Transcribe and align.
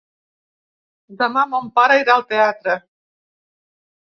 Demà 1.19 1.43
mon 1.51 1.69
pare 1.77 1.99
irà 2.05 2.15
al 2.15 2.25
teatre. 2.33 2.79